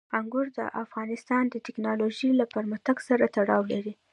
انګور 0.19 0.47
د 0.57 0.59
افغانستان 0.83 1.43
د 1.49 1.55
تکنالوژۍ 1.67 2.29
له 2.39 2.45
پرمختګ 2.55 2.97
سره 3.07 3.23
تړاو 3.35 3.63
لري. 3.73 3.93